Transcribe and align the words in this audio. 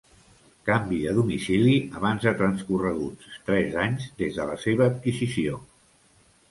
Canvi 0.69 1.01
de 1.01 1.11
domicili 1.17 1.75
abans 1.99 2.25
de 2.29 2.33
transcorreguts 2.41 3.39
tres 3.51 3.79
anys 3.87 4.09
des 4.25 4.41
de 4.43 4.51
la 4.53 4.59
seva 4.67 4.93
adquisició. 4.95 5.63